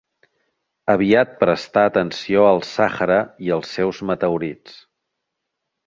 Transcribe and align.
Aviat 0.93 1.35
prestà 1.43 1.83
atenció 1.91 2.47
al 2.55 2.65
Sàhara 2.71 3.21
i 3.49 3.55
els 3.61 3.79
seus 3.79 4.05
meteorits. 4.13 4.85